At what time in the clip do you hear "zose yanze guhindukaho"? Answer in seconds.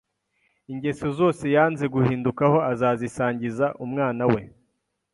1.19-2.57